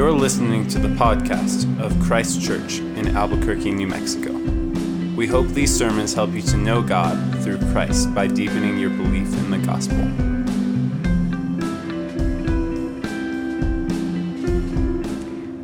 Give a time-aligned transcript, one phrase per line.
[0.00, 4.32] You're listening to the podcast of Christ Church in Albuquerque, New Mexico.
[5.14, 9.30] We hope these sermons help you to know God through Christ by deepening your belief
[9.34, 9.98] in the gospel.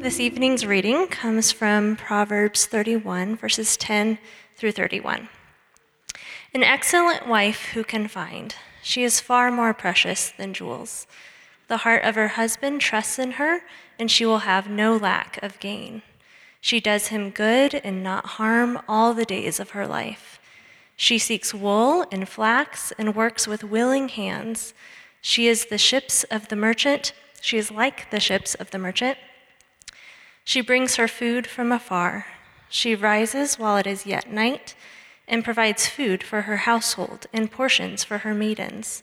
[0.03, 4.19] This evening's reading comes from Proverbs 31, verses 10
[4.55, 5.31] through 31.
[6.53, 8.55] An excellent wife who can find?
[8.83, 11.07] She is far more precious than jewels.
[11.69, 13.63] The heart of her husband trusts in her,
[13.99, 16.03] and she will have no lack of gain.
[16.61, 20.41] She does him good and not harm all the days of her life.
[20.97, 24.75] She seeks wool and flax and works with willing hands.
[25.21, 27.13] She is the ships of the merchant.
[27.41, 29.19] She is like the ships of the merchant.
[30.45, 32.27] She brings her food from afar.
[32.69, 34.75] She rises while it is yet night
[35.29, 39.03] and provides food for her household and portions for her maidens.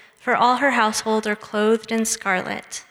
[0.21, 2.85] for all her household are clothed in scarlet.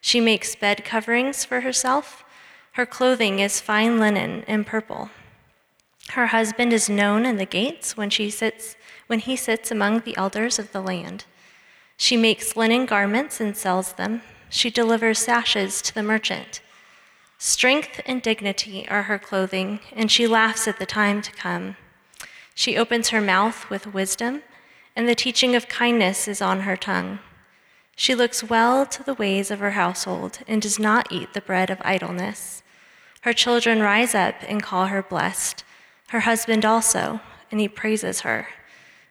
[0.00, 2.24] She makes bed coverings for herself.
[2.72, 5.10] Her clothing is fine linen and purple.
[6.10, 8.74] Her husband is known in the gates when, she sits,
[9.06, 11.26] when he sits among the elders of the land.
[11.96, 14.22] She makes linen garments and sells them.
[14.50, 16.60] She delivers sashes to the merchant.
[17.38, 21.76] Strength and dignity are her clothing, and she laughs at the time to come.
[22.52, 24.42] She opens her mouth with wisdom
[24.96, 27.18] and the teaching of kindness is on her tongue.
[27.96, 31.70] She looks well to the ways of her household and does not eat the bread
[31.70, 32.62] of idleness.
[33.22, 35.64] Her children rise up and call her blessed,
[36.08, 38.48] her husband also, and he praises her.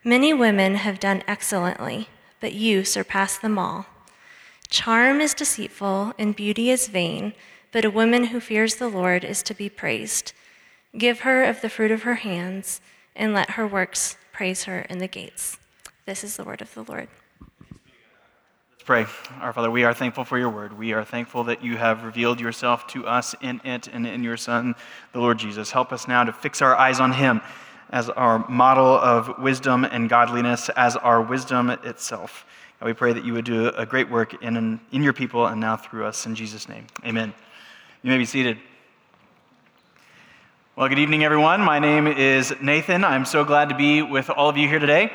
[0.04, 2.08] Many women have done excellently,
[2.40, 3.86] but you surpass them all.
[4.68, 7.32] Charm is deceitful and beauty is vain,
[7.72, 10.32] but a woman who fears the Lord is to be praised.
[10.96, 12.80] Give her of the fruit of her hands,
[13.16, 15.58] and let her works praise her in the gates.
[16.06, 17.08] This is the word of the Lord.
[18.72, 19.06] Let's pray.
[19.40, 20.76] Our Father, we are thankful for your word.
[20.76, 24.36] We are thankful that you have revealed yourself to us in it and in your
[24.36, 24.74] Son,
[25.14, 25.70] the Lord Jesus.
[25.70, 27.40] Help us now to fix our eyes on him
[27.88, 32.44] as our model of wisdom and godliness, as our wisdom itself.
[32.80, 35.58] And we pray that you would do a great work in, in your people and
[35.58, 36.26] now through us.
[36.26, 37.32] In Jesus' name, amen.
[38.02, 38.58] You may be seated.
[40.76, 41.62] Well, good evening, everyone.
[41.62, 43.04] My name is Nathan.
[43.04, 45.10] I'm so glad to be with all of you here today.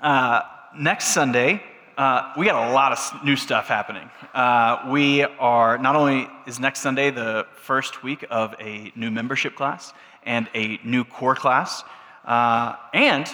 [0.00, 0.40] Uh,
[0.74, 1.62] next Sunday,
[1.98, 4.08] uh, we got a lot of new stuff happening.
[4.32, 9.54] Uh, we are, not only is next Sunday the first week of a new membership
[9.54, 11.84] class and a new core class,
[12.24, 13.28] uh, and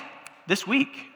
[0.48, 1.06] this week,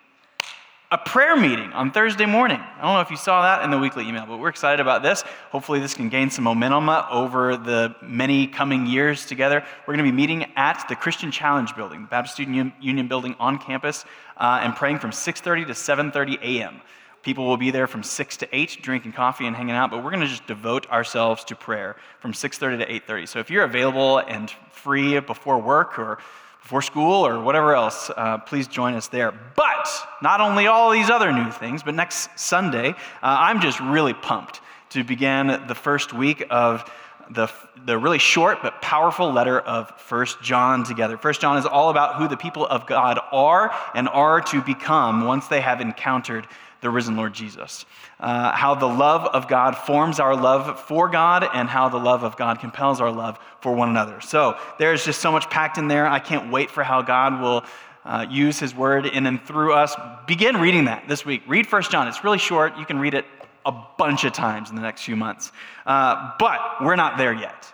[0.92, 2.58] a prayer meeting on Thursday morning.
[2.58, 5.04] I don't know if you saw that in the weekly email, but we're excited about
[5.04, 5.22] this.
[5.50, 9.64] Hopefully, this can gain some momentum over the many coming years together.
[9.86, 13.36] We're going to be meeting at the Christian Challenge Building, the Baptist Student Union building
[13.38, 14.04] on campus,
[14.36, 16.80] uh, and praying from 6:30 to 7:30 a.m.
[17.22, 20.10] People will be there from 6 to 8 drinking coffee and hanging out, but we're
[20.10, 23.28] going to just devote ourselves to prayer from 6:30 to 8:30.
[23.28, 26.18] So if you're available and free before work or
[26.62, 29.32] before school or whatever else, uh, please join us there.
[29.56, 29.88] But
[30.22, 34.60] not only all these other new things, but next Sunday, uh, I'm just really pumped
[34.90, 36.90] to begin the first week of
[37.30, 37.48] the,
[37.86, 41.16] the really short but powerful letter of First John together.
[41.16, 45.24] First John is all about who the people of God are and are to become
[45.24, 46.46] once they have encountered
[46.80, 47.84] the risen Lord Jesus.
[48.18, 52.22] Uh, how the love of God forms our love for God, and how the love
[52.22, 54.20] of God compels our love for one another.
[54.20, 56.06] So there's just so much packed in there.
[56.06, 57.64] I can't wait for how God will.
[58.02, 59.94] Uh, use his word in and through us.
[60.26, 61.42] Begin reading that this week.
[61.46, 62.08] Read First John.
[62.08, 62.78] It's really short.
[62.78, 63.26] You can read it
[63.66, 65.52] a bunch of times in the next few months.
[65.84, 67.70] Uh, but we're not there yet.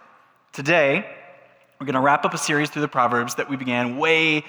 [0.52, 1.08] Today,
[1.78, 4.44] we're going to wrap up a series through the Proverbs that we began way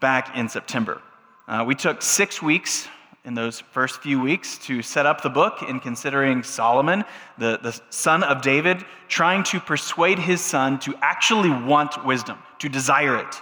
[0.00, 1.02] back in September.
[1.46, 2.88] Uh, we took six weeks
[3.24, 7.04] in those first few weeks to set up the book in considering Solomon,
[7.38, 12.68] the, the son of David, trying to persuade his son to actually want wisdom, to
[12.68, 13.34] desire it.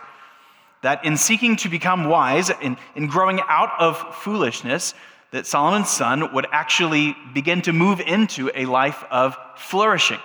[0.83, 4.95] That in seeking to become wise, in, in growing out of foolishness,
[5.33, 10.21] that Solomon's son would actually begin to move into a life of flourishing.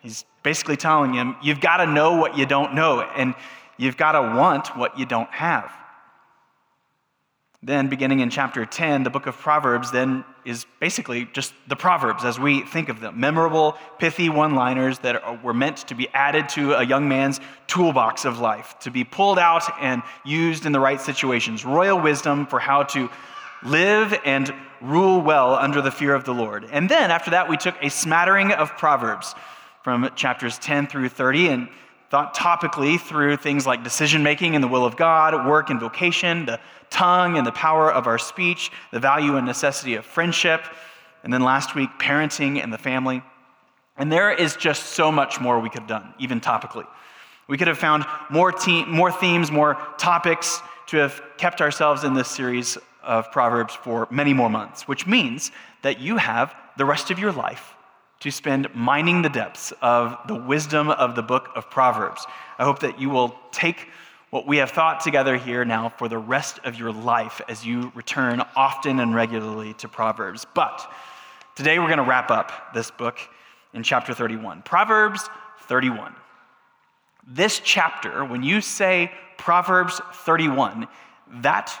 [0.00, 3.34] He's basically telling him, you've got to know what you don't know, and
[3.76, 5.70] you've got to want what you don't have.
[7.60, 12.24] Then, beginning in chapter 10, the book of Proverbs then is basically just the Proverbs
[12.24, 16.48] as we think of them memorable, pithy one liners that were meant to be added
[16.50, 20.78] to a young man's toolbox of life, to be pulled out and used in the
[20.78, 21.64] right situations.
[21.64, 23.10] Royal wisdom for how to
[23.64, 26.64] live and rule well under the fear of the Lord.
[26.70, 29.34] And then, after that, we took a smattering of Proverbs
[29.82, 31.68] from chapters 10 through 30 and
[32.10, 36.46] thought topically through things like decision making and the will of God, work and vocation,
[36.46, 36.58] the
[36.90, 40.62] tongue and the power of our speech, the value and necessity of friendship,
[41.22, 43.22] and then last week, parenting and the family.
[43.96, 46.86] And there is just so much more we could have done, even topically.
[47.48, 52.14] We could have found more, te- more themes, more topics to have kept ourselves in
[52.14, 55.50] this series of Proverbs for many more months, which means
[55.82, 57.74] that you have the rest of your life
[58.20, 62.26] to spend mining the depths of the wisdom of the book of Proverbs.
[62.58, 63.88] I hope that you will take
[64.30, 67.92] what we have thought together here now for the rest of your life as you
[67.94, 70.46] return often and regularly to Proverbs.
[70.54, 70.90] But
[71.54, 73.18] today we're going to wrap up this book
[73.72, 74.62] in chapter 31.
[74.62, 75.28] Proverbs
[75.62, 76.14] 31.
[77.26, 80.88] This chapter, when you say Proverbs 31,
[81.42, 81.72] that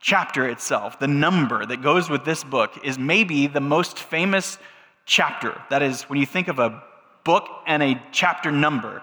[0.00, 4.58] chapter itself, the number that goes with this book, is maybe the most famous
[5.06, 5.60] chapter.
[5.70, 6.82] That is, when you think of a
[7.24, 9.02] book and a chapter number,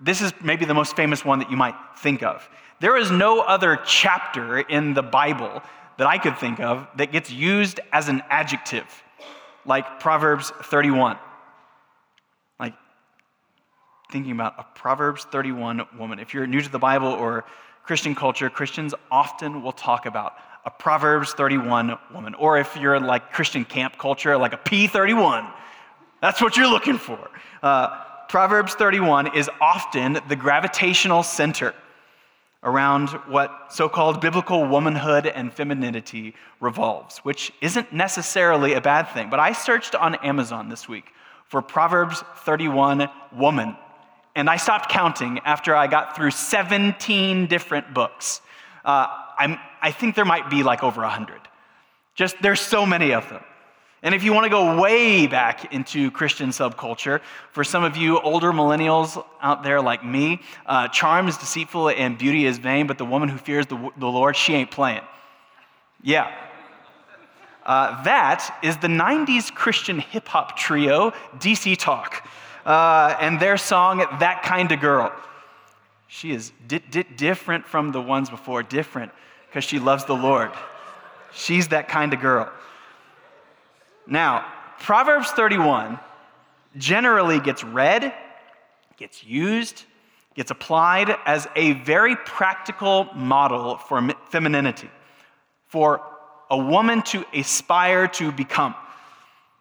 [0.00, 2.48] this is maybe the most famous one that you might think of.
[2.80, 5.62] There is no other chapter in the Bible
[5.98, 8.84] that I could think of that gets used as an adjective,
[9.64, 11.16] like Proverbs 31.
[12.60, 12.74] Like
[14.12, 16.18] thinking about a Proverbs 31 woman.
[16.18, 17.46] If you're new to the Bible or
[17.84, 20.34] Christian culture, Christians often will talk about
[20.66, 22.34] a Proverbs 31 woman.
[22.34, 25.50] Or if you're in like Christian camp culture, like a P31.
[26.20, 27.30] That's what you're looking for.
[27.62, 31.72] Uh, Proverbs 31 is often the gravitational center
[32.64, 39.30] around what so called biblical womanhood and femininity revolves, which isn't necessarily a bad thing.
[39.30, 41.12] But I searched on Amazon this week
[41.46, 43.76] for Proverbs 31 woman,
[44.34, 48.40] and I stopped counting after I got through 17 different books.
[48.84, 49.06] Uh,
[49.38, 51.40] i think there might be like over 100.
[52.14, 53.42] Just there's so many of them.
[54.02, 58.20] And if you want to go way back into Christian subculture, for some of you
[58.20, 62.98] older millennials out there like me, uh, charm is deceitful and beauty is vain, but
[62.98, 65.02] the woman who fears the, the Lord, she ain't playing.
[66.02, 66.32] Yeah.
[67.64, 72.24] Uh, that is the 90s Christian hip hop trio, DC Talk,
[72.64, 75.12] uh, and their song, That Kind of Girl.
[76.08, 79.12] She is di- di- different from the ones before, different
[79.48, 80.50] because she loves the Lord.
[81.32, 82.50] She's that kind of girl.
[84.06, 84.46] Now,
[84.78, 85.98] Proverbs 31
[86.76, 88.12] generally gets read,
[88.96, 89.84] gets used,
[90.34, 94.90] gets applied as a very practical model for femininity,
[95.66, 96.00] for
[96.50, 98.74] a woman to aspire to become,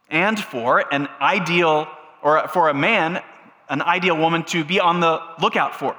[0.09, 1.87] and for an ideal,
[2.21, 3.23] or for a man,
[3.69, 5.95] an ideal woman to be on the lookout for.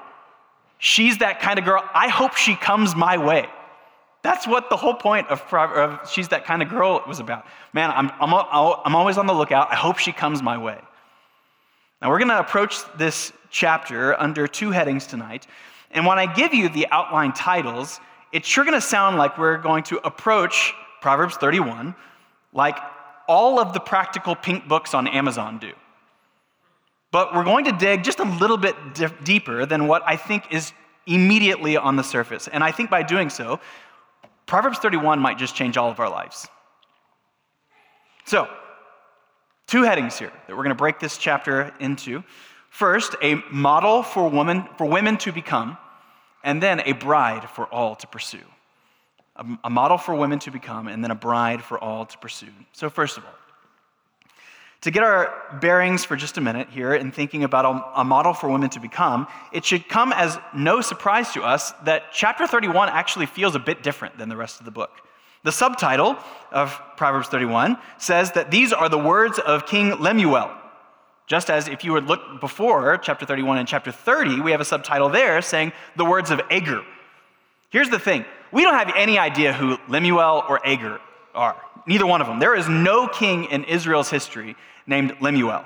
[0.79, 1.83] She's that kind of girl.
[1.95, 3.47] I hope she comes my way.
[4.23, 7.47] That's what the whole point of, of She's That Kind of Girl was about.
[7.73, 8.35] Man, I'm, I'm,
[8.85, 9.71] I'm always on the lookout.
[9.71, 10.79] I hope she comes my way.
[12.03, 15.47] Now, we're going to approach this chapter under two headings tonight.
[15.93, 18.01] And when I give you the outline titles,
[18.33, 21.95] it's sure going to sound like we're going to approach Proverbs 31
[22.53, 22.79] like
[23.29, 25.73] all of the practical pink books on Amazon do.
[27.17, 28.77] But we're going to dig just a little bit
[29.25, 30.75] deeper than what I think is
[31.07, 32.47] immediately on the surface.
[32.47, 33.59] And I think by doing so,
[34.45, 36.47] Proverbs 31 might just change all of our lives.
[38.27, 38.47] So,
[39.67, 42.23] two headings here that we're going to break this chapter into.
[42.69, 45.79] First, a model for women, for women to become,
[46.45, 48.45] and then a bride for all to pursue.
[49.37, 52.53] A, a model for women to become, and then a bride for all to pursue.
[52.73, 53.46] So, first of all,
[54.87, 58.49] to get our bearings for just a minute here in thinking about a, model for
[58.49, 63.27] women to become, it should come as no surprise to us that chapter 31 actually
[63.27, 64.93] feels a bit different than the rest of the book.
[65.43, 66.17] The subtitle
[66.53, 70.53] of Proverbs 31 says that these are the words of King Lemuel.
[71.27, 74.65] Just as if you would look before chapter 31 and chapter 30, we have a
[74.65, 76.85] subtitle there saying the words of Agur.
[77.71, 81.01] Here's the thing we don't have any idea who Lemuel or Agur
[81.35, 81.61] are.
[81.87, 82.39] Neither one of them.
[82.39, 85.65] There is no king in Israel's history named Lemuel.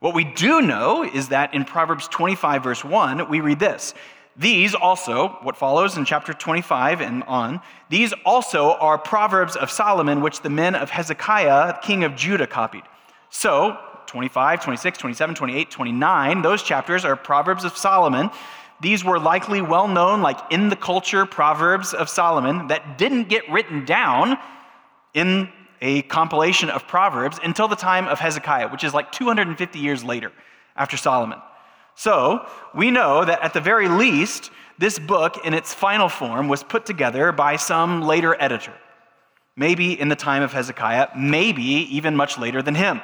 [0.00, 3.94] What we do know is that in Proverbs 25, verse 1, we read this.
[4.36, 10.20] These also, what follows in chapter 25 and on, these also are Proverbs of Solomon,
[10.20, 12.84] which the men of Hezekiah, king of Judah, copied.
[13.30, 13.76] So,
[14.06, 18.30] 25, 26, 27, 28, 29, those chapters are Proverbs of Solomon
[18.80, 23.50] These were likely well known, like in the culture proverbs of Solomon, that didn't get
[23.50, 24.38] written down
[25.14, 25.48] in
[25.80, 30.32] a compilation of proverbs until the time of Hezekiah, which is like 250 years later
[30.76, 31.40] after Solomon.
[31.94, 36.62] So we know that at the very least, this book in its final form was
[36.62, 38.74] put together by some later editor.
[39.56, 43.00] Maybe in the time of Hezekiah, maybe even much later than him.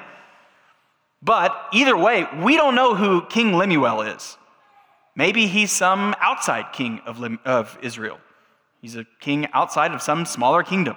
[1.20, 4.36] But either way, we don't know who King Lemuel is.
[5.16, 8.18] Maybe he's some outside king of, of Israel.
[8.80, 10.96] He's a king outside of some smaller kingdom.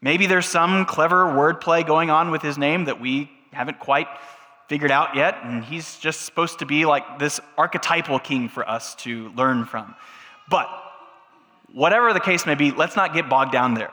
[0.00, 4.06] Maybe there's some clever wordplay going on with his name that we haven't quite
[4.68, 8.94] figured out yet, and he's just supposed to be like this archetypal king for us
[8.96, 9.94] to learn from.
[10.48, 10.68] But
[11.72, 13.92] whatever the case may be, let's not get bogged down there.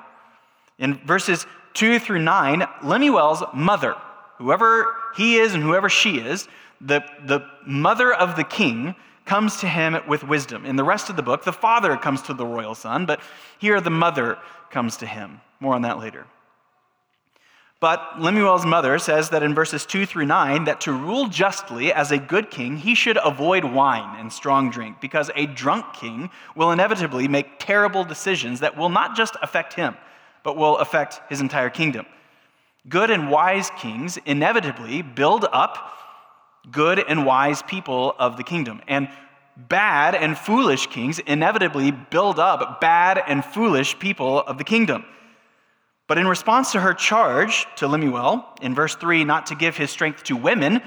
[0.78, 3.96] In verses 2 through 9, Lemuel's mother,
[4.38, 6.48] whoever he is and whoever she is,
[6.82, 8.96] the, the mother of the king
[9.26, 10.66] comes to him with wisdom.
[10.66, 13.20] In the rest of the book, the father comes to the royal son, but
[13.58, 14.38] here the mother
[14.70, 15.42] comes to him.
[15.60, 16.26] More on that later.
[17.80, 22.12] But Lemuel's mother says that in verses 2 through 9 that to rule justly as
[22.12, 26.72] a good king, he should avoid wine and strong drink, because a drunk king will
[26.72, 29.96] inevitably make terrible decisions that will not just affect him,
[30.42, 32.06] but will affect his entire kingdom.
[32.88, 35.92] Good and wise kings inevitably build up
[36.72, 38.82] good and wise people of the kingdom.
[38.88, 39.10] And
[39.58, 45.06] bad and foolish kings inevitably build up bad and foolish people of the kingdom.
[46.08, 49.90] But in response to her charge to Lemuel, in verse 3, not to give his
[49.90, 50.82] strength to women,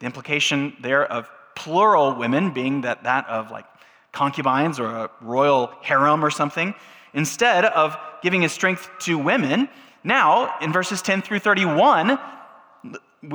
[0.00, 3.66] the implication there of plural women being that, that of like
[4.12, 6.74] concubines or a royal harem or something,
[7.12, 9.68] instead of giving his strength to women,
[10.02, 12.18] now in verses 10 through 31,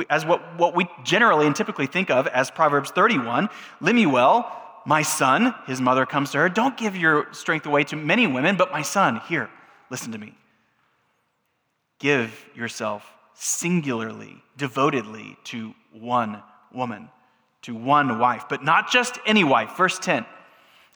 [0.10, 3.50] as what, what we generally and typically think of as Proverbs 31,
[3.81, 4.46] Lemuel,
[4.86, 8.58] my son, his mother comes to her, don't give your strength away to many women,
[8.58, 9.50] but my son, here,
[9.89, 10.34] listen to me.
[12.00, 16.41] Give yourself singularly, devotedly to one
[16.74, 17.10] woman,
[17.63, 19.75] to one wife, but not just any wife.
[19.77, 20.25] Verse 10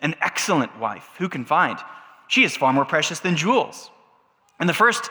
[0.02, 1.80] an excellent wife, who can find?
[2.28, 3.90] She is far more precious than jewels.
[4.60, 5.10] And the first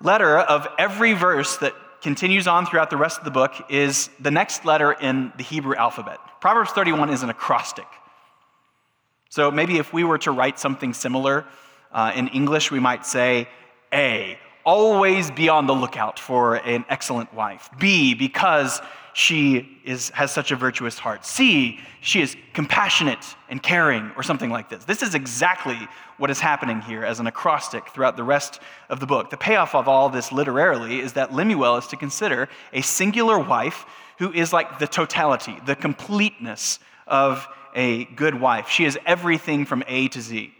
[0.00, 4.30] letter of every verse that continues on throughout the rest of the book is the
[4.30, 6.18] next letter in the Hebrew alphabet.
[6.40, 7.86] Proverbs 31 is an acrostic.
[9.30, 11.46] So maybe if we were to write something similar
[11.92, 13.48] uh, in English, we might say
[13.94, 17.70] A, always be on the lookout for an excellent wife.
[17.78, 18.80] B, because
[19.14, 21.24] she is, has such a virtuous heart.
[21.24, 24.84] C, she is compassionate and caring, or something like this.
[24.84, 25.78] This is exactly
[26.16, 29.30] what is happening here as an acrostic throughout the rest of the book.
[29.30, 33.84] The payoff of all this literarily is that Lemuel is to consider a singular wife
[34.18, 38.68] who is like the totality, the completeness of a good wife.
[38.68, 40.52] She is everything from A to Z.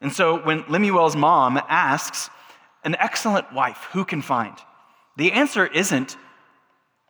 [0.00, 2.30] And so when Lemuel's mom asks,
[2.86, 4.56] an excellent wife, who can find?
[5.16, 6.16] The answer isn't,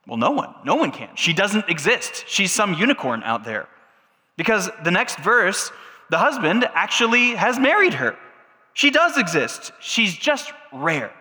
[0.06, 0.54] well, no one.
[0.64, 1.14] No one can.
[1.16, 2.25] She doesn't exist.
[2.28, 3.68] She's some unicorn out there.
[4.36, 5.72] Because the next verse,
[6.10, 8.16] the husband actually has married her.
[8.72, 9.72] She does exist.
[9.80, 11.12] She's just rare.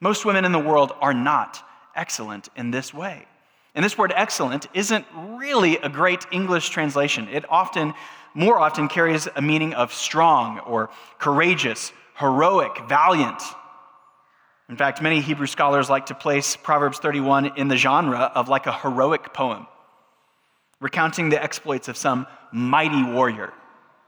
[0.00, 1.62] Most women in the world are not
[1.96, 3.26] excellent in this way.
[3.74, 7.28] And this word excellent isn't really a great English translation.
[7.28, 7.94] It often,
[8.34, 13.42] more often, carries a meaning of strong or courageous heroic, valiant.
[14.68, 18.66] In fact, many Hebrew scholars like to place Proverbs 31 in the genre of like
[18.66, 19.66] a heroic poem,
[20.80, 23.52] recounting the exploits of some mighty warrior.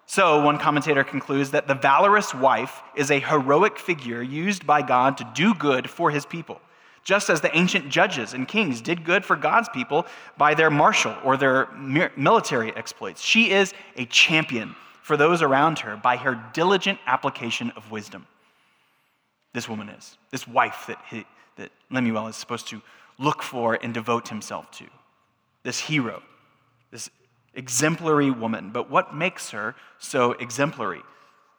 [0.07, 5.17] So, one commentator concludes that the valorous wife is a heroic figure used by God
[5.19, 6.61] to do good for his people,
[7.03, 10.07] just as the ancient judges and kings did good for God's people
[10.37, 11.69] by their martial or their
[12.17, 13.23] military exploits.
[13.23, 18.27] She is a champion for those around her by her diligent application of wisdom.
[19.55, 21.25] This woman is, this wife that, he,
[21.57, 22.83] that Lemuel is supposed to
[23.19, 24.85] look for and devote himself to.
[25.63, 26.23] This hero,
[26.91, 27.09] this
[27.55, 28.71] exemplary woman.
[28.71, 31.01] But what makes her so exemplary?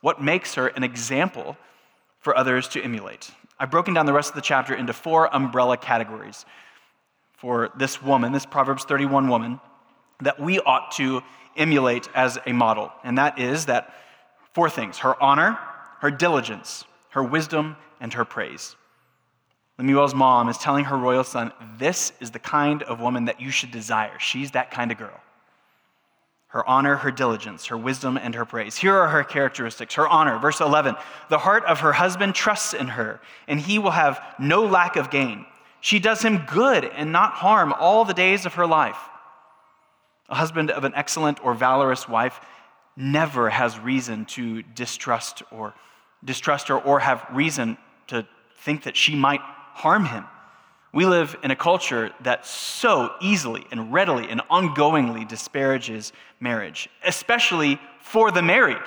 [0.01, 1.57] What makes her an example
[2.19, 3.31] for others to emulate?
[3.57, 6.45] I've broken down the rest of the chapter into four umbrella categories
[7.37, 9.61] for this woman, this Proverbs 31 woman,
[10.21, 11.21] that we ought to
[11.55, 12.91] emulate as a model.
[13.05, 13.93] And that is that
[14.53, 15.57] four things her honor,
[15.99, 16.83] her diligence,
[17.15, 18.75] her wisdom, and her praise.
[19.77, 23.51] Lemuel's mom is telling her royal son, This is the kind of woman that you
[23.51, 24.19] should desire.
[24.19, 25.21] She's that kind of girl.
[26.47, 28.75] Her honor, her diligence, her wisdom, and her praise.
[28.75, 29.93] Here are her characteristics.
[29.93, 30.95] Her honor, verse 11
[31.29, 35.09] The heart of her husband trusts in her, and he will have no lack of
[35.09, 35.45] gain.
[35.79, 38.99] She does him good and not harm all the days of her life.
[40.27, 42.41] A husband of an excellent or valorous wife
[42.97, 45.73] never has reason to distrust or
[46.23, 48.27] distrust her or have reason to
[48.59, 50.25] think that she might harm him.
[50.93, 57.79] We live in a culture that so easily and readily and ongoingly disparages marriage, especially
[57.99, 58.81] for the married.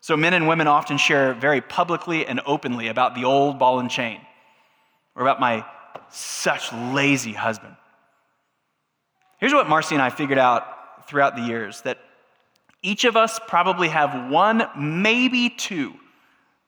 [0.00, 3.90] So, men and women often share very publicly and openly about the old ball and
[3.90, 4.20] chain
[5.14, 5.64] or about my
[6.10, 7.76] such lazy husband.
[9.38, 11.98] Here's what Marcy and I figured out throughout the years that
[12.82, 15.94] each of us probably have one, maybe two,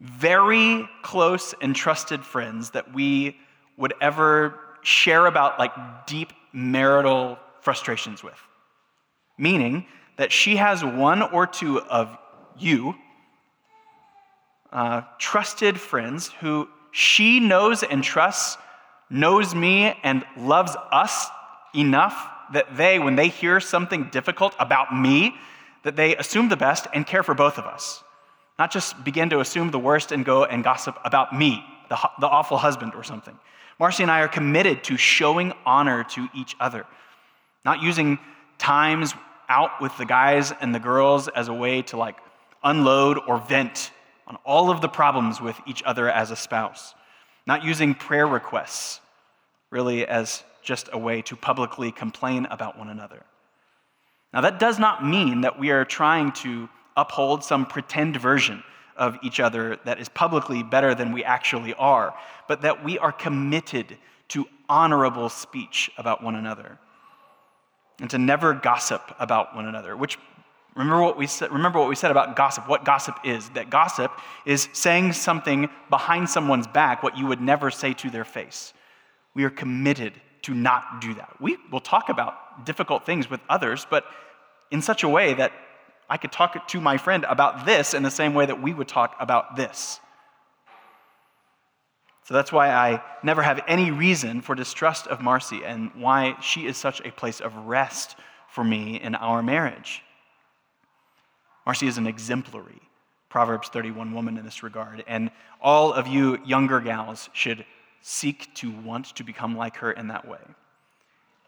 [0.00, 3.36] very close and trusted friends that we
[3.76, 5.72] would ever share about like
[6.06, 8.38] deep marital frustrations with.
[9.36, 9.86] Meaning
[10.16, 12.16] that she has one or two of
[12.58, 12.94] you,
[14.72, 18.58] uh, trusted friends who she knows and trusts,
[19.10, 21.28] knows me and loves us
[21.74, 25.34] enough that they, when they hear something difficult about me,
[25.84, 28.02] that they assume the best and care for both of us.
[28.58, 32.26] Not just begin to assume the worst and go and gossip about me, the, the
[32.26, 33.38] awful husband or something.
[33.78, 36.84] Marcy and I are committed to showing honor to each other,
[37.64, 38.18] not using
[38.58, 39.14] times
[39.48, 42.16] out with the guys and the girls as a way to like
[42.64, 43.92] unload or vent
[44.26, 46.94] on all of the problems with each other as a spouse,
[47.46, 49.00] not using prayer requests
[49.70, 53.22] really as just a way to publicly complain about one another.
[54.32, 56.68] Now, that does not mean that we are trying to
[56.98, 58.62] uphold some pretend version
[58.96, 62.12] of each other that is publicly better than we actually are,
[62.48, 63.96] but that we are committed
[64.28, 66.78] to honorable speech about one another
[68.00, 70.18] and to never gossip about one another, which
[70.78, 73.48] Remember what, we said, remember what we said about gossip, what gossip is.
[73.50, 74.12] That gossip
[74.46, 78.72] is saying something behind someone's back, what you would never say to their face.
[79.34, 80.12] We are committed
[80.42, 81.34] to not do that.
[81.40, 84.04] We will talk about difficult things with others, but
[84.70, 85.50] in such a way that
[86.08, 88.88] I could talk to my friend about this in the same way that we would
[88.88, 90.00] talk about this.
[92.24, 96.66] So that's why I never have any reason for distrust of Marcy and why she
[96.66, 98.16] is such a place of rest
[98.50, 100.02] for me in our marriage.
[101.64, 102.80] Marcy is an exemplary
[103.28, 107.64] Proverbs 31 woman in this regard, and all of you younger gals should
[108.00, 110.40] seek to want to become like her in that way.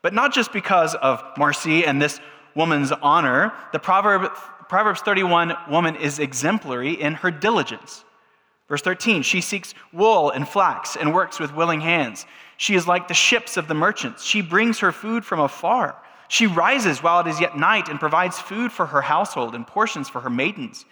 [0.03, 2.20] But not just because of Marcy and this
[2.55, 4.33] woman's honor, the Proverb,
[4.69, 8.05] Proverbs 31 woman is exemplary in her diligence.
[8.69, 12.25] Verse 13, she seeks wool and flax and works with willing hands.
[12.57, 14.25] She is like the ships of the merchants.
[14.25, 15.97] She brings her food from afar.
[16.29, 20.09] She rises while it is yet night and provides food for her household and portions
[20.09, 20.85] for her maidens.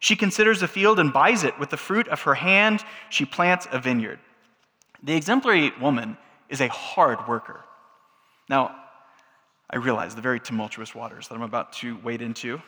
[0.00, 1.56] She considers a field and buys it.
[1.60, 4.18] With the fruit of her hand, she plants a vineyard.
[5.04, 6.16] The exemplary woman
[6.48, 7.60] is a hard worker.
[8.48, 8.74] Now,
[9.72, 12.60] I realize the very tumultuous waters that I'm about to wade into,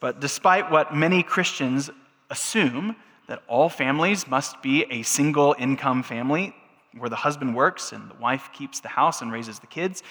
[0.00, 1.90] but despite what many Christians
[2.30, 2.96] assume,
[3.28, 6.54] that all families must be a single income family
[6.96, 10.02] where the husband works and the wife keeps the house and raises the kids,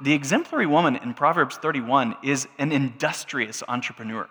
[0.00, 4.28] the exemplary woman in Proverbs 31 is an industrious entrepreneur.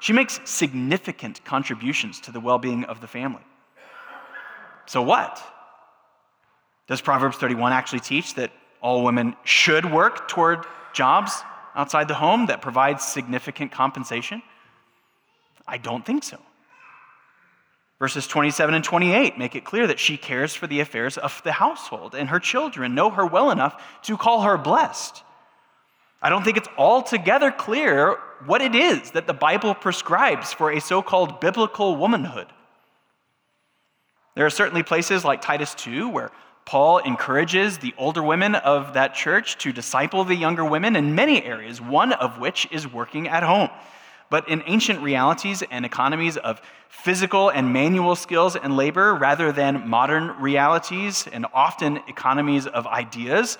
[0.00, 3.42] She makes significant contributions to the well being of the family.
[4.86, 5.40] So, what?
[6.88, 8.50] Does Proverbs 31 actually teach that
[8.80, 11.42] all women should work toward jobs
[11.74, 14.42] outside the home that provide significant compensation?
[15.66, 16.38] I don't think so.
[17.98, 21.52] Verses 27 and 28 make it clear that she cares for the affairs of the
[21.52, 25.22] household, and her children know her well enough to call her blessed.
[26.22, 30.80] I don't think it's altogether clear what it is that the Bible prescribes for a
[30.80, 32.46] so called biblical womanhood.
[34.34, 36.30] There are certainly places like Titus 2 where
[36.70, 41.42] Paul encourages the older women of that church to disciple the younger women in many
[41.42, 43.70] areas, one of which is working at home.
[44.30, 49.88] But in ancient realities and economies of physical and manual skills and labor, rather than
[49.88, 53.58] modern realities and often economies of ideas,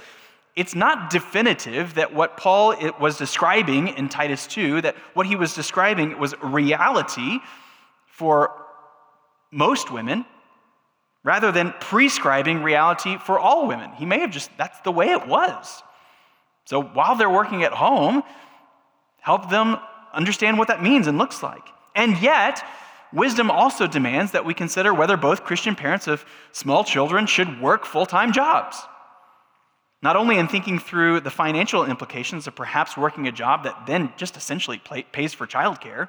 [0.55, 5.35] it's not definitive that what Paul eh, was describing in Titus 2, that what he
[5.35, 7.41] was describing was reality
[8.07, 8.53] for
[9.51, 10.25] most women
[11.23, 13.93] rather than prescribing reality for all women.
[13.93, 15.83] He may have just, that's the way it was.
[16.65, 18.23] So while they're working at home,
[19.21, 19.77] help them
[20.13, 21.67] understand what that means and looks like.
[21.95, 22.65] And yet,
[23.13, 27.85] wisdom also demands that we consider whether both Christian parents of small children should work
[27.85, 28.79] full time jobs.
[30.03, 34.13] Not only in thinking through the financial implications of perhaps working a job that then
[34.17, 34.81] just essentially
[35.13, 36.09] pays for childcare,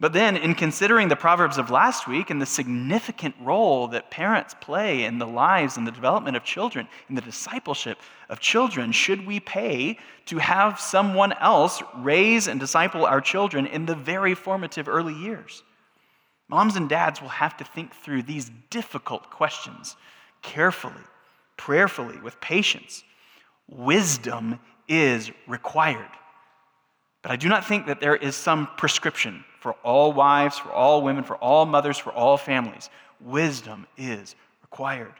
[0.00, 4.54] But then, in considering the Proverbs of last week and the significant role that parents
[4.58, 7.98] play in the lives and the development of children, in the discipleship
[8.30, 13.84] of children, should we pay to have someone else raise and disciple our children in
[13.84, 15.62] the very formative early years?
[16.48, 19.96] Moms and dads will have to think through these difficult questions
[20.40, 21.04] carefully,
[21.58, 23.04] prayerfully, with patience.
[23.68, 26.08] Wisdom is required.
[27.20, 31.02] But I do not think that there is some prescription for all wives, for all
[31.02, 32.90] women, for all mothers, for all families.
[33.20, 35.12] Wisdom is required.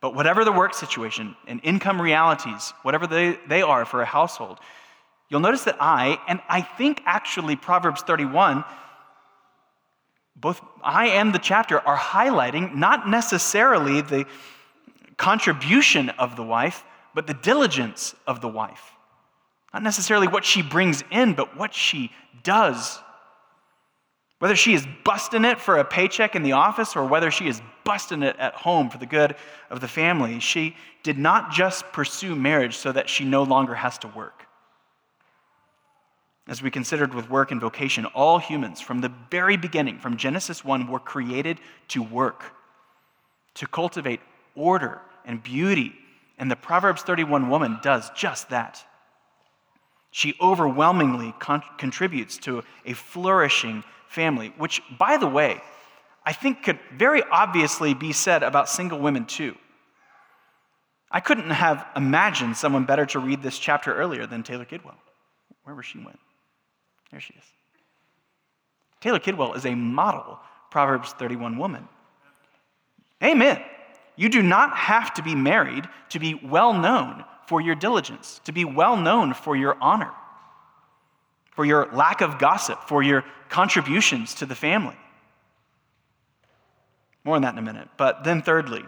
[0.00, 4.58] But whatever the work situation and income realities, whatever they, they are for a household,
[5.28, 8.64] you'll notice that I, and I think actually Proverbs 31,
[10.36, 14.24] both I and the chapter are highlighting not necessarily the
[15.16, 18.92] contribution of the wife, but the diligence of the wife.
[19.74, 22.10] Not necessarily what she brings in, but what she
[22.42, 22.98] does
[24.42, 27.62] whether she is busting it for a paycheck in the office or whether she is
[27.84, 29.36] busting it at home for the good
[29.70, 30.74] of the family, she
[31.04, 34.48] did not just pursue marriage so that she no longer has to work.
[36.48, 40.64] As we considered with work and vocation, all humans from the very beginning, from Genesis
[40.64, 42.42] 1, were created to work,
[43.54, 44.18] to cultivate
[44.56, 45.94] order and beauty.
[46.36, 48.84] And the Proverbs 31 woman does just that.
[50.12, 55.60] She overwhelmingly con- contributes to a flourishing family, which, by the way,
[56.24, 59.56] I think could very obviously be said about single women too.
[61.10, 64.96] I couldn't have imagined someone better to read this chapter earlier than Taylor Kidwell,
[65.64, 66.20] wherever she went.
[67.10, 67.44] There she is.
[69.00, 70.38] Taylor Kidwell is a model
[70.70, 71.88] Proverbs 31 woman.
[73.22, 73.62] Amen.
[74.16, 78.52] You do not have to be married to be well known for your diligence, to
[78.52, 80.10] be well known for your honor
[81.52, 84.96] for your lack of gossip, for your contributions to the family.
[87.24, 87.88] More on that in a minute.
[87.96, 88.82] But then, thirdly,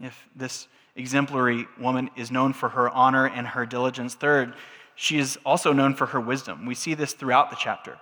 [0.00, 4.54] if this exemplary woman is known for her honor and her diligence, third,
[4.94, 6.64] she is also known for her wisdom.
[6.64, 7.98] We see this throughout the chapter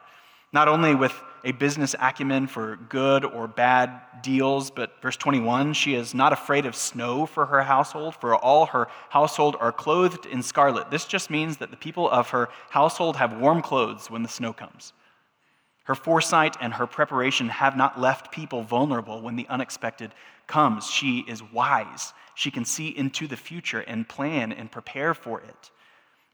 [0.52, 5.94] not only with a business acumen for good or bad deals, but verse 21 she
[5.94, 10.42] is not afraid of snow for her household, for all her household are clothed in
[10.42, 10.90] scarlet.
[10.90, 14.52] This just means that the people of her household have warm clothes when the snow
[14.52, 14.92] comes.
[15.84, 20.12] Her foresight and her preparation have not left people vulnerable when the unexpected
[20.46, 20.88] comes.
[20.88, 22.12] She is wise.
[22.34, 25.70] She can see into the future and plan and prepare for it.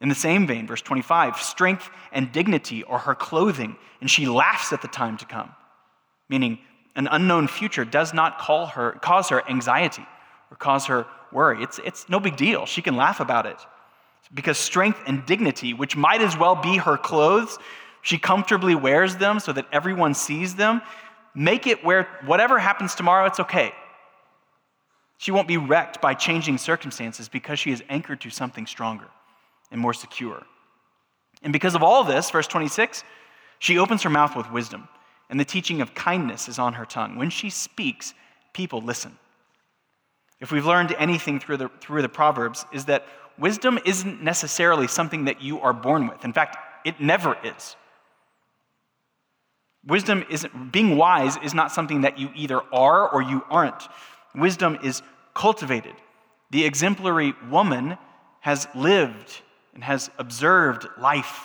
[0.00, 4.72] In the same vein, verse 25, strength and dignity are her clothing, and she laughs
[4.72, 5.54] at the time to come.
[6.28, 6.58] Meaning,
[6.96, 10.06] an unknown future does not call her, cause her anxiety
[10.50, 11.62] or cause her worry.
[11.62, 12.66] It's, it's no big deal.
[12.66, 13.56] She can laugh about it.
[14.34, 17.58] Because strength and dignity, which might as well be her clothes,
[18.02, 20.82] she comfortably wears them so that everyone sees them.
[21.34, 23.72] Make it where whatever happens tomorrow, it's okay.
[25.18, 29.06] She won't be wrecked by changing circumstances because she is anchored to something stronger
[29.70, 30.42] and more secure.
[31.42, 33.04] And because of all this, verse 26,
[33.58, 34.88] she opens her mouth with wisdom,
[35.30, 37.16] and the teaching of kindness is on her tongue.
[37.16, 38.14] When she speaks,
[38.52, 39.18] people listen.
[40.40, 43.06] If we've learned anything through the, through the Proverbs, is that
[43.38, 46.24] wisdom isn't necessarily something that you are born with.
[46.24, 47.76] In fact, it never is.
[49.86, 53.88] Wisdom isn't, being wise is not something that you either are or you aren't.
[54.34, 55.00] Wisdom is
[55.32, 55.94] cultivated.
[56.50, 57.96] The exemplary woman
[58.40, 59.42] has lived
[59.76, 61.44] and has observed life.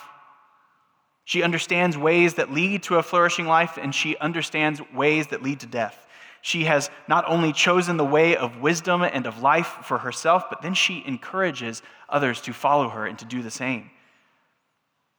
[1.25, 5.59] She understands ways that lead to a flourishing life, and she understands ways that lead
[5.59, 6.07] to death.
[6.41, 10.61] She has not only chosen the way of wisdom and of life for herself, but
[10.61, 13.91] then she encourages others to follow her and to do the same.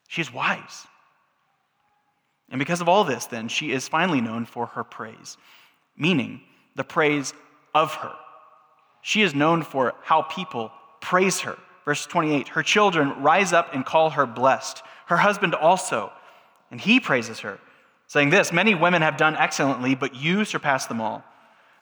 [0.08, 0.86] She is wise.
[2.48, 5.36] And because of all this, then, she is finally known for her praise,
[5.98, 6.40] meaning
[6.76, 7.34] the praise
[7.74, 8.14] of her.
[9.02, 10.72] She is known for how people
[11.02, 11.58] praise her.
[11.84, 14.82] Verse 28 Her children rise up and call her blessed.
[15.06, 16.12] Her husband also,
[16.70, 17.58] and he praises her,
[18.06, 21.24] saying this Many women have done excellently, but you surpass them all.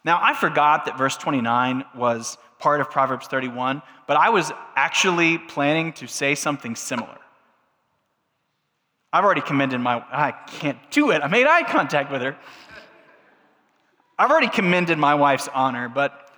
[0.05, 5.37] Now, I forgot that verse 29 was part of Proverbs 31, but I was actually
[5.37, 7.19] planning to say something similar.
[9.13, 11.21] I've already commended my, I can't do it.
[11.23, 12.37] I made eye contact with her.
[14.19, 16.31] I've already commended my wife's honor, but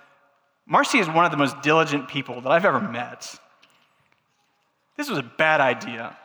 [0.65, 3.37] Marcy is one of the most diligent people that I've ever met.
[4.95, 6.15] This was a bad idea.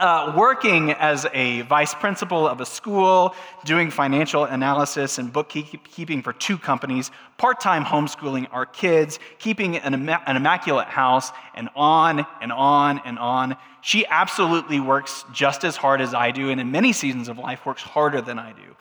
[0.00, 3.34] uh, working as a vice principal of a school,
[3.64, 10.08] doing financial analysis and bookkeeping for two companies, part time homeschooling our kids, keeping an,
[10.08, 13.56] an immaculate house, and on and on and on.
[13.80, 17.64] She absolutely works just as hard as I do, and in many seasons of life,
[17.64, 18.76] works harder than I do.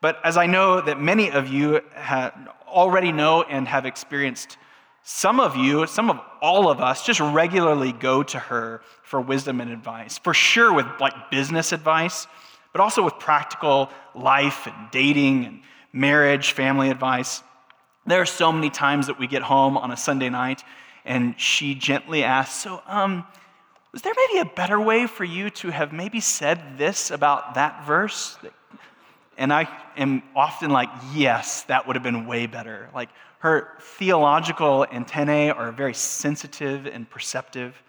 [0.00, 1.80] But as I know that many of you
[2.66, 4.56] already know and have experienced
[5.10, 9.58] some of you, some of all of us, just regularly go to her for wisdom
[9.62, 10.18] and advice.
[10.18, 12.26] For sure, with like business advice,
[12.74, 15.60] but also with practical life and dating and
[15.94, 17.42] marriage, family advice.
[18.06, 20.62] There are so many times that we get home on a Sunday night
[21.06, 23.24] and she gently asks, So, um,
[23.92, 27.86] was there maybe a better way for you to have maybe said this about that
[27.86, 28.36] verse?
[29.38, 32.90] And I am often like, Yes, that would have been way better.
[32.94, 37.80] Like, her theological antennae are very sensitive and perceptive.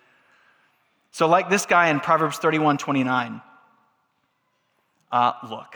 [1.11, 3.41] So, like this guy in Proverbs 31 29,
[5.11, 5.75] uh, look,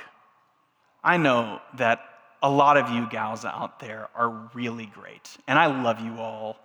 [1.03, 2.01] I know that
[2.43, 6.57] a lot of you gals out there are really great, and I love you all,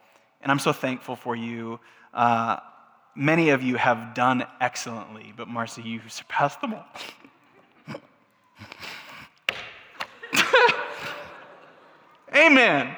[0.43, 1.81] and I'm so thankful for you.
[2.13, 2.59] Uh,
[3.15, 6.87] many of you have done excellently, but Marcy, you surpassed them all.
[12.49, 12.97] Amen.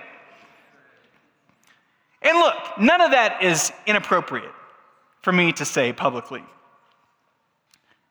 [2.23, 4.53] And look, none of that is inappropriate
[5.23, 6.45] for me to say publicly.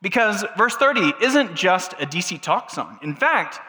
[0.01, 2.99] Because verse 30 isn't just a DC Talk song.
[3.01, 3.61] In fact,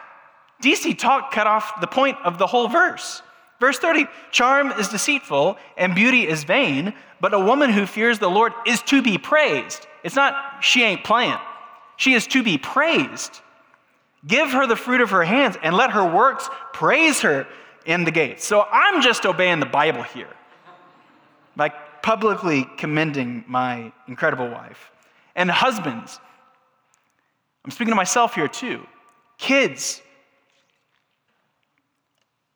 [0.61, 3.21] DC Talk cut off the point of the whole verse.
[3.61, 8.29] Verse 30 Charm is deceitful and beauty is vain, but a woman who fears the
[8.29, 9.87] Lord is to be praised.
[10.03, 11.37] It's not she ain't playing,
[11.95, 13.39] she is to be praised.
[14.25, 17.47] Give her the fruit of her hands and let her works praise her
[17.85, 18.45] in the gates.
[18.45, 20.29] So I'm just obeying the Bible here
[21.55, 21.69] by
[22.01, 24.91] publicly commending my incredible wife.
[25.35, 26.19] And husbands,
[27.65, 28.85] I'm speaking to myself here too.
[29.37, 30.01] Kids,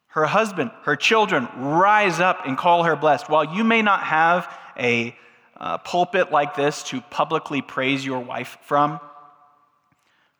[0.07, 3.29] her husband, her children rise up and call her blessed.
[3.29, 5.15] While you may not have a
[5.57, 8.99] uh, pulpit like this to publicly praise your wife from,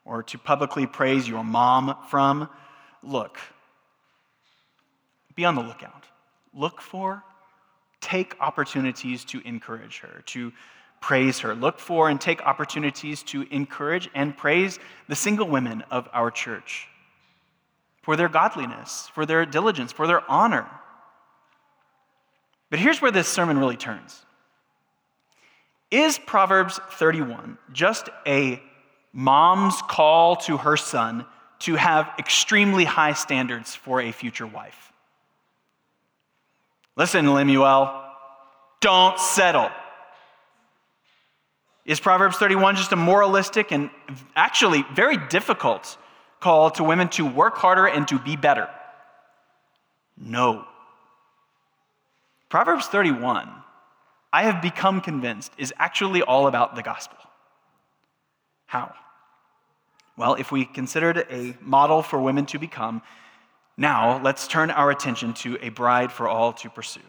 [0.06, 2.48] or to publicly praise your mom from,
[3.04, 3.38] look,
[5.36, 6.06] be on the lookout.
[6.54, 7.24] Look for,
[8.00, 10.54] take opportunities to encourage her, to
[11.02, 11.54] praise her.
[11.54, 16.88] Look for and take opportunities to encourage and praise the single women of our church
[18.02, 20.68] for their godliness, for their diligence, for their honor.
[22.70, 24.24] But here's where this sermon really turns.
[25.92, 28.62] Is Proverbs 31 just a
[29.16, 31.26] mom's call to her son
[31.60, 34.92] to have extremely high standards for a future wife?
[36.98, 38.04] Listen, Lemuel,
[38.82, 39.70] don't settle.
[41.86, 43.90] Is Proverbs 31 just a moralistic and
[44.36, 45.98] actually very difficult
[46.40, 48.70] call to women to work harder and to be better?
[50.18, 50.66] No.
[52.50, 53.50] Proverbs 31,
[54.34, 57.18] I have become convinced, is actually all about the gospel.
[58.66, 58.94] How?
[60.18, 63.02] Well, if we considered a model for women to become,
[63.78, 67.02] now, let's turn our attention to a bride for all to pursue.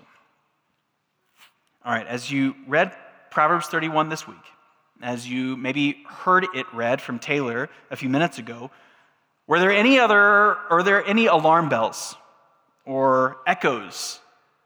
[1.85, 2.93] All right, as you read
[3.31, 4.37] Proverbs 31 this week,
[5.01, 8.73] as you maybe heard it read from Taylor a few minutes ago,
[9.47, 12.17] were there any other, are there any alarm bells
[12.85, 14.19] or echoes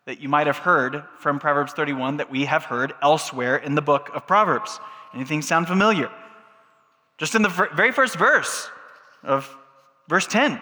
[0.06, 3.82] that you might have heard from Proverbs 31 that we have heard elsewhere in the
[3.82, 4.80] book of Proverbs?
[5.12, 6.10] Anything sound familiar?
[7.20, 8.70] Just in the very first verse
[9.22, 9.54] of
[10.08, 10.60] verse 10.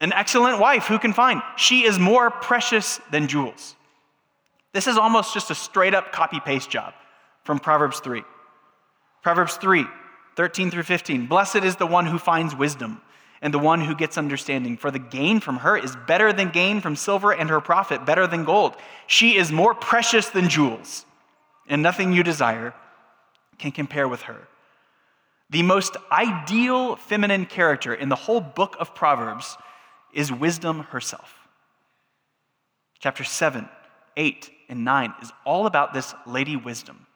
[0.00, 1.42] An excellent wife, who can find?
[1.56, 3.74] She is more precious than jewels.
[4.72, 6.94] This is almost just a straight up copy paste job
[7.42, 8.22] from Proverbs 3.
[9.24, 9.84] Proverbs 3,
[10.36, 11.26] 13 through 15.
[11.26, 13.00] Blessed is the one who finds wisdom
[13.40, 16.80] and the one who gets understanding, for the gain from her is better than gain
[16.80, 18.76] from silver, and her profit better than gold.
[19.08, 21.04] She is more precious than jewels,
[21.66, 22.72] and nothing you desire
[23.58, 24.46] can compare with her.
[25.52, 29.58] The most ideal feminine character in the whole book of Proverbs
[30.14, 31.34] is wisdom herself.
[33.00, 33.68] Chapter 7,
[34.16, 37.06] 8, and 9 is all about this Lady Wisdom.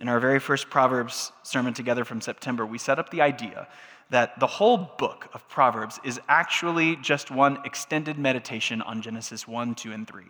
[0.00, 3.68] In our very first Proverbs sermon together from September, we set up the idea
[4.10, 9.76] that the whole book of Proverbs is actually just one extended meditation on Genesis 1,
[9.76, 10.24] 2, and 3.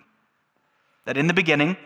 [1.06, 1.78] That in the beginning,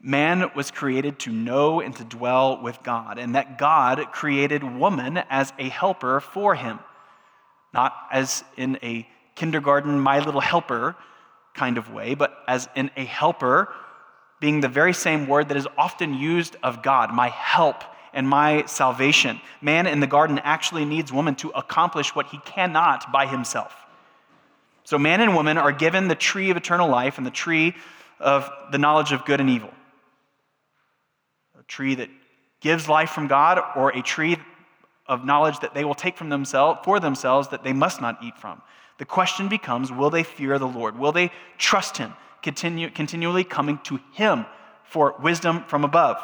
[0.00, 5.18] man was created to know and to dwell with God, and that God created woman
[5.28, 6.78] as a helper for him
[7.72, 10.96] not as in a kindergarten, my little helper
[11.54, 13.72] kind of way, but as in a helper
[14.40, 17.82] being the very same word that is often used of God, my help
[18.12, 19.40] and my salvation.
[19.60, 23.74] Man in the garden actually needs woman to accomplish what he cannot by himself.
[24.84, 27.74] So, man and woman are given the tree of eternal life and the tree
[28.20, 29.70] of the knowledge of good and evil.
[31.68, 32.10] Tree that
[32.60, 34.36] gives life from God, or a tree
[35.06, 38.36] of knowledge that they will take from themselves for themselves that they must not eat
[38.36, 38.60] from.
[38.98, 40.98] The question becomes will they fear the Lord?
[40.98, 44.44] Will they trust him, continue, continually coming to him
[44.84, 46.16] for wisdom from above?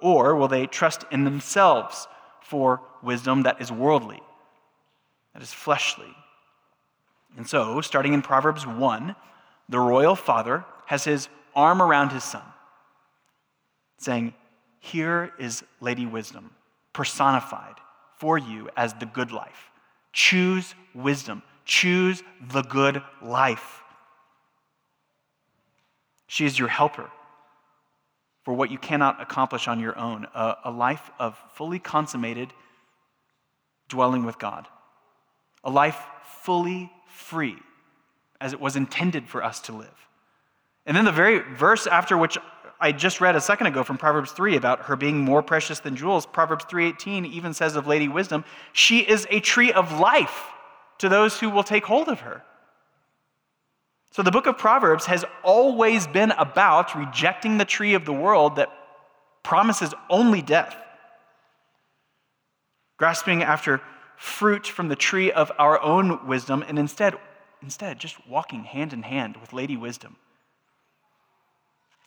[0.00, 2.08] Or will they trust in themselves
[2.40, 4.22] for wisdom that is worldly,
[5.34, 6.14] that is fleshly?
[7.36, 9.14] And so, starting in Proverbs 1,
[9.68, 12.42] the royal father has his arm around his son,
[13.98, 14.34] saying,
[14.80, 16.50] Here is Lady Wisdom
[16.92, 17.76] personified
[18.16, 19.70] for you as the good life.
[20.12, 23.82] Choose wisdom, choose the good life.
[26.26, 27.10] She is your helper
[28.44, 32.52] for what you cannot accomplish on your own a, a life of fully consummated
[33.88, 34.66] dwelling with God,
[35.62, 35.98] a life
[36.42, 37.56] fully free
[38.40, 40.08] as it was intended for us to live.
[40.86, 42.38] And then the very verse after which
[42.80, 45.96] I just read a second ago from Proverbs 3 about her being more precious than
[45.96, 50.52] jewels, Proverbs 3:18 even says of Lady Wisdom, she is a tree of life
[50.98, 52.44] to those who will take hold of her.
[54.10, 58.56] So the book of Proverbs has always been about rejecting the tree of the world
[58.56, 58.72] that
[59.42, 60.76] promises only death,
[62.96, 63.80] grasping after
[64.16, 67.16] fruit from the tree of our own wisdom, and instead,
[67.62, 70.16] instead just walking hand in hand with Lady Wisdom.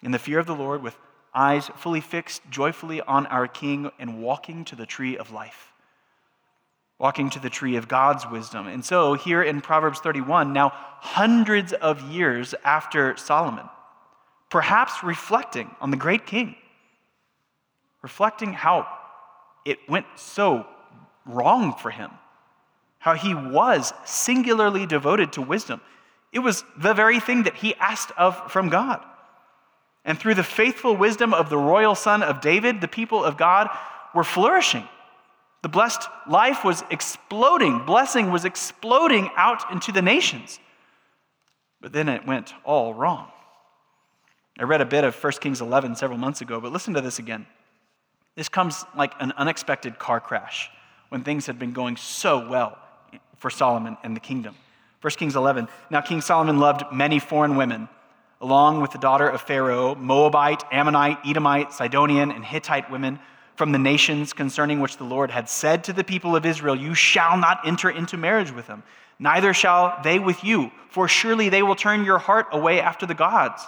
[0.04, 0.98] In the fear of the Lord, with
[1.34, 5.72] eyes fully fixed joyfully on our King, and walking to the tree of life
[7.02, 8.68] walking to the tree of God's wisdom.
[8.68, 13.68] And so, here in Proverbs 31, now hundreds of years after Solomon,
[14.52, 16.56] perhaps reflecting on the great king,
[18.04, 18.88] reflecting how
[19.66, 20.68] it went so
[21.26, 22.12] wrong for him,
[23.00, 25.82] how he was singularly devoted to wisdom.
[26.32, 29.04] It was the very thing that he asked of from God.
[30.04, 33.70] And through the faithful wisdom of the royal son of David, the people of God
[34.16, 34.88] were flourishing.
[35.62, 40.60] The blessed life was exploding, blessing was exploding out into the nations.
[41.80, 43.28] But then it went all wrong.
[44.60, 47.20] I read a bit of 1 Kings 11 several months ago, but listen to this
[47.20, 47.46] again.
[48.36, 50.70] This comes like an unexpected car crash
[51.10, 52.78] when things had been going so well
[53.38, 54.56] for Solomon and the kingdom.
[55.02, 55.68] 1 Kings 11.
[55.90, 57.90] Now, King Solomon loved many foreign women,
[58.41, 63.19] along with the daughter of Pharaoh, Moabite, Ammonite, Edomite, Sidonian, and Hittite women
[63.56, 66.95] from the nations concerning which the Lord had said to the people of Israel, You
[66.95, 68.84] shall not enter into marriage with them,
[69.19, 73.13] neither shall they with you, for surely they will turn your heart away after the
[73.13, 73.63] gods.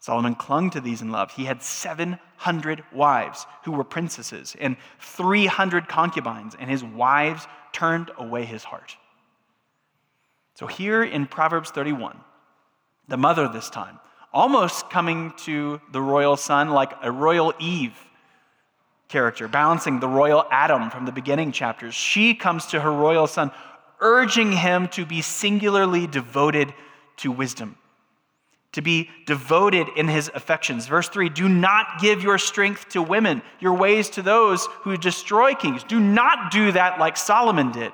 [0.00, 1.32] Solomon clung to these in love.
[1.32, 8.44] He had 700 wives who were princesses and 300 concubines, and his wives turned away
[8.44, 8.96] his heart.
[10.54, 12.18] So, here in Proverbs 31,
[13.08, 13.98] the mother this time,
[14.32, 17.96] almost coming to the royal son like a royal Eve
[19.08, 21.94] character, balancing the royal Adam from the beginning chapters.
[21.94, 23.52] She comes to her royal son,
[24.00, 26.74] urging him to be singularly devoted
[27.18, 27.78] to wisdom,
[28.72, 30.86] to be devoted in his affections.
[30.86, 35.54] Verse 3 Do not give your strength to women, your ways to those who destroy
[35.54, 35.84] kings.
[35.84, 37.92] Do not do that like Solomon did.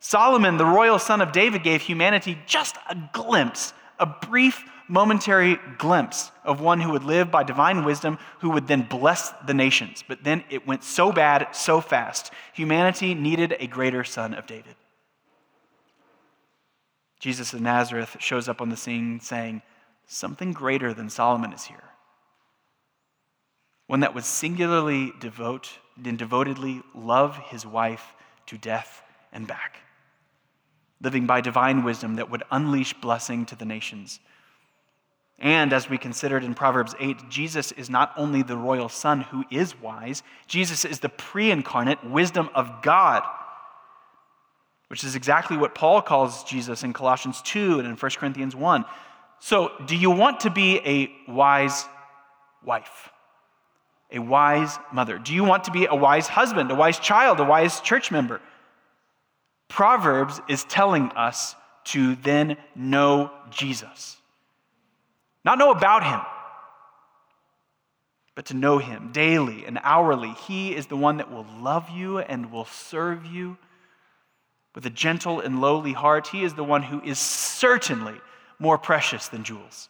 [0.00, 6.30] Solomon, the royal son of David, gave humanity just a glimpse, a brief momentary glimpse
[6.44, 10.02] of one who would live by divine wisdom, who would then bless the nations.
[10.06, 12.32] But then it went so bad, so fast.
[12.54, 14.74] Humanity needed a greater son of David.
[17.20, 19.62] Jesus of Nazareth shows up on the scene saying,
[20.06, 21.82] Something greater than Solomon is here.
[23.88, 25.70] One that would singularly devote
[26.02, 28.14] and devotedly love his wife
[28.46, 29.78] to death and back,
[31.00, 34.20] living by divine wisdom that would unleash blessing to the nations
[35.38, 39.44] and as we considered in Proverbs 8, Jesus is not only the royal son who
[39.50, 43.22] is wise, Jesus is the pre incarnate wisdom of God,
[44.88, 48.84] which is exactly what Paul calls Jesus in Colossians 2 and in 1 Corinthians 1.
[49.38, 51.84] So, do you want to be a wise
[52.64, 53.10] wife?
[54.10, 55.18] A wise mother?
[55.18, 58.40] Do you want to be a wise husband, a wise child, a wise church member?
[59.78, 64.16] Proverbs is telling us to then know Jesus.
[65.44, 66.18] Not know about him,
[68.34, 70.30] but to know him daily and hourly.
[70.48, 73.56] He is the one that will love you and will serve you
[74.74, 76.26] with a gentle and lowly heart.
[76.26, 78.16] He is the one who is certainly
[78.58, 79.88] more precious than jewels,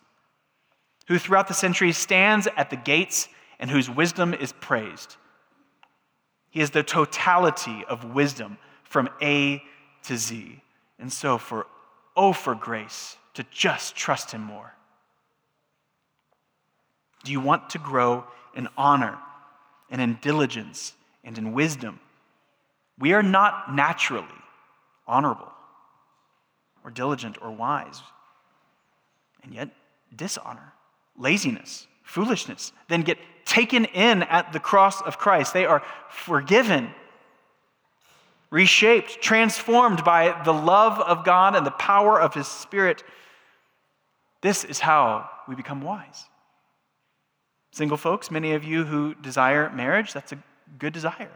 [1.07, 3.27] who throughout the centuries stands at the gates
[3.59, 5.17] and whose wisdom is praised.
[6.51, 9.63] He is the totality of wisdom from A
[10.05, 10.63] to Z.
[10.99, 11.67] And so, for
[12.17, 14.75] oh, for grace to just trust Him more.
[17.25, 18.25] Do you want to grow
[18.55, 19.19] in honor
[19.91, 20.95] and in diligence
[21.25, 22.01] and in wisdom?
[22.99, 24.27] We are not naturally
[25.07, 25.53] honorable
[26.85, 28.03] or diligent or wise,
[29.43, 29.71] and yet
[30.15, 30.73] dishonor,
[31.17, 35.53] laziness, foolishness, then get taken in at the cross of Christ.
[35.53, 36.91] They are forgiven,
[38.51, 43.05] reshaped, transformed by the love of God and the power of His Spirit.
[44.41, 46.25] This is how we become wise.
[47.73, 50.43] Single folks, many of you who desire marriage, that's a
[50.79, 51.31] good desire.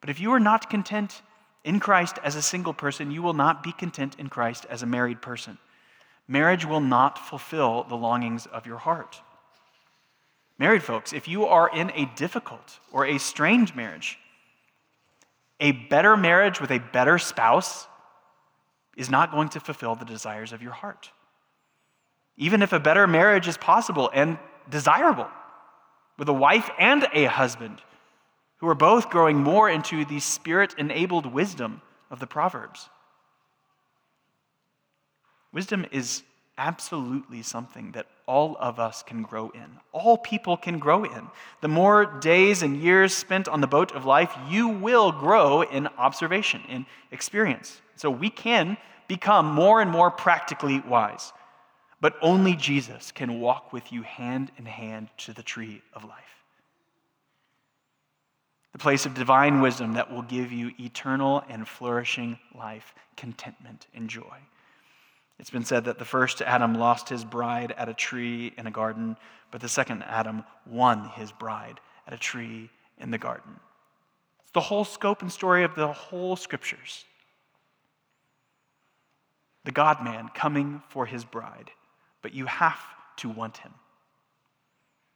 [0.00, 1.22] But if you are not content
[1.64, 4.86] in Christ as a single person, you will not be content in Christ as a
[4.86, 5.58] married person.
[6.28, 9.20] Marriage will not fulfill the longings of your heart.
[10.58, 14.18] Married folks, if you are in a difficult or a strange marriage,
[15.60, 17.86] a better marriage with a better spouse
[18.96, 21.10] is not going to fulfill the desires of your heart.
[22.36, 24.38] Even if a better marriage is possible and
[24.68, 25.28] desirable
[26.18, 27.82] with a wife and a husband
[28.58, 32.88] who are both growing more into the spirit enabled wisdom of the Proverbs.
[35.52, 36.22] Wisdom is
[36.58, 39.78] absolutely something that all of us can grow in.
[39.92, 41.28] All people can grow in.
[41.60, 45.86] The more days and years spent on the boat of life, you will grow in
[45.98, 47.80] observation, in experience.
[47.94, 48.76] So we can
[49.08, 51.32] become more and more practically wise.
[52.00, 56.24] But only Jesus can walk with you hand in hand to the tree of life.
[58.72, 64.10] The place of divine wisdom that will give you eternal and flourishing life, contentment, and
[64.10, 64.36] joy.
[65.38, 68.70] It's been said that the first Adam lost his bride at a tree in a
[68.70, 69.16] garden,
[69.50, 73.60] but the second Adam won his bride at a tree in the garden.
[74.42, 77.04] It's the whole scope and story of the whole scriptures.
[79.64, 81.70] The God man coming for his bride
[82.26, 82.80] but you have
[83.18, 83.72] to want him.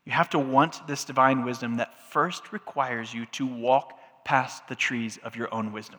[0.05, 4.77] You have to want this divine wisdom that first requires you to walk past the
[4.77, 5.99] trees of your own wisdom.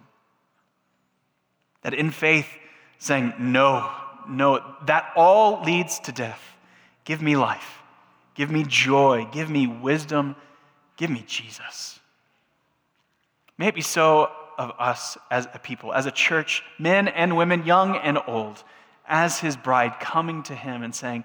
[1.81, 2.47] That in faith,
[2.97, 3.91] saying, No,
[4.29, 6.41] no, that all leads to death.
[7.05, 7.79] Give me life.
[8.35, 9.27] Give me joy.
[9.31, 10.35] Give me wisdom.
[10.97, 11.99] Give me Jesus.
[13.57, 17.65] May it be so of us as a people, as a church, men and women,
[17.65, 18.63] young and old
[19.07, 21.23] as his bride, coming to him and saying,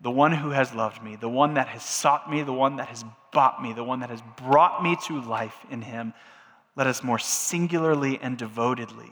[0.00, 2.88] The one who has loved me, the one that has sought me, the one that
[2.88, 6.14] has bought me, the one that has brought me to life in him,
[6.76, 9.10] let us more singularly and devotedly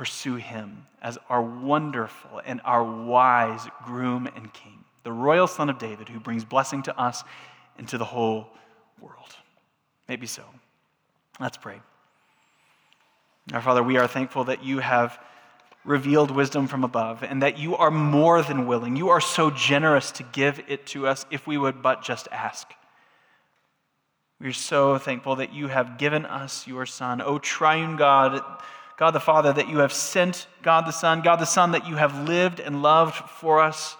[0.00, 5.78] pursue him as our wonderful and our wise groom and king, the royal son of
[5.78, 7.22] David who brings blessing to us
[7.76, 8.48] and to the whole
[8.98, 9.36] world.
[10.08, 10.42] Maybe so.
[11.38, 11.82] Let's pray.
[13.52, 15.18] Our Father, we are thankful that you have
[15.84, 18.96] revealed wisdom from above, and that you are more than willing.
[18.96, 22.66] You are so generous to give it to us if we would but just ask.
[24.40, 27.20] We're so thankful that you have given us your Son.
[27.20, 28.42] O triune God,
[29.00, 31.96] God the Father, that you have sent God the Son, God the Son, that you
[31.96, 33.96] have lived and loved for us,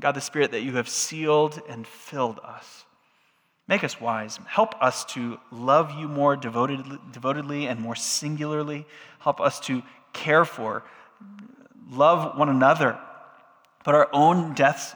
[0.00, 2.84] God the Spirit, that you have sealed and filled us.
[3.68, 4.40] Make us wise.
[4.48, 8.84] Help us to love you more devotedly, devotedly and more singularly.
[9.20, 9.80] Help us to
[10.12, 10.82] care for
[11.88, 12.98] love one another,
[13.84, 14.92] put our own deaths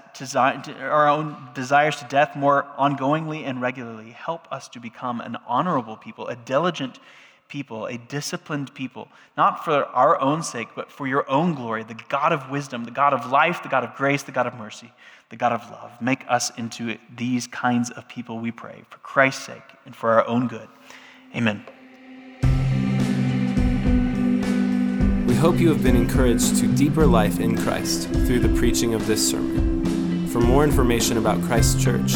[0.81, 4.11] our own desires to death more ongoingly and regularly.
[4.11, 6.99] Help us to become an honorable people, a diligent
[7.51, 11.99] people, a disciplined people, not for our own sake, but for your own glory, the
[12.09, 14.91] God of wisdom, the God of life, the God of grace, the God of mercy,
[15.29, 16.01] the God of love.
[16.01, 20.27] Make us into these kinds of people, we pray, for Christ's sake and for our
[20.27, 20.69] own good.
[21.37, 21.67] Amen.
[25.27, 29.07] We hope you have been encouraged to deeper life in Christ through the preaching of
[29.07, 30.27] this sermon.
[30.29, 32.13] For more information about Christ Church,